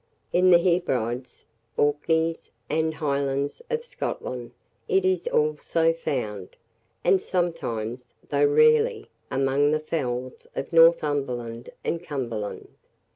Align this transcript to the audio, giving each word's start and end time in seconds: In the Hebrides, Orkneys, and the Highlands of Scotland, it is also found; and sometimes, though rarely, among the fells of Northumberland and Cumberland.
In 0.33 0.49
the 0.49 0.57
Hebrides, 0.57 1.45
Orkneys, 1.77 2.49
and 2.71 2.91
the 2.93 2.97
Highlands 2.97 3.61
of 3.69 3.85
Scotland, 3.85 4.49
it 4.87 5.05
is 5.05 5.27
also 5.27 5.93
found; 5.93 6.55
and 7.03 7.21
sometimes, 7.21 8.15
though 8.29 8.47
rarely, 8.47 9.11
among 9.29 9.69
the 9.69 9.79
fells 9.79 10.47
of 10.55 10.73
Northumberland 10.73 11.69
and 11.83 12.01
Cumberland. 12.01 12.69